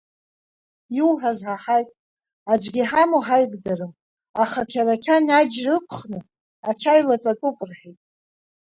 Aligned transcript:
Иуҳәаз 0.99 1.39
ҳаҳаит, 1.47 1.89
аӡәгьы 2.51 2.81
иҳамоу 2.85 3.23
ҳаигӡарым, 3.25 3.91
аха 4.43 4.61
Қьарақьан 4.69 5.25
аџьра 5.39 5.73
ықәхны 5.77 6.19
ачаи 6.69 7.01
лаҵатәуп 7.07 7.57
рҳәеит. 7.69 7.99